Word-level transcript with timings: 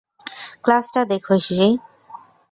ক্লাসটা 0.63 1.01
দেখ, 1.11 1.23
হিশি। 1.31 1.55